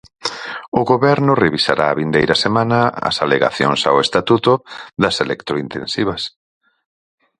O 0.79 0.81
Goberno 0.91 1.33
revisará 1.45 1.85
a 1.89 1.97
vindeira 2.01 2.35
semana 2.45 2.79
as 3.09 3.15
alegacións 3.25 3.81
ao 3.85 3.97
estatuto 4.05 4.51
das 5.01 5.15
electrointensivas. 5.25 6.21